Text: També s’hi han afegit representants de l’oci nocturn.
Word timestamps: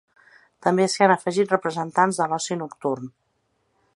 També 0.67 0.87
s’hi 0.93 1.05
han 1.07 1.13
afegit 1.15 1.53
representants 1.55 2.19
de 2.21 2.29
l’oci 2.33 2.59
nocturn. 2.65 3.13